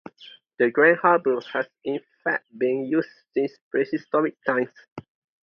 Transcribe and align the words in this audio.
The 0.57 0.71
Grand 0.71 0.97
Harbour 0.97 1.39
has 1.53 1.67
in 1.83 1.99
fact 2.23 2.45
been 2.57 2.85
used 2.87 3.07
since 3.35 3.51
prehistoric 3.69 4.35
times. 4.47 4.69